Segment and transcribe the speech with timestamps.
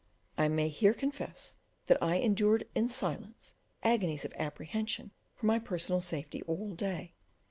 [0.35, 3.53] I may here confess that I endured in silence
[3.83, 7.13] agonies of apprehension for my personal safety all day.